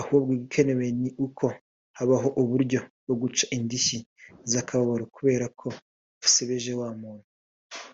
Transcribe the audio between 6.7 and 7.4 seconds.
wa muntu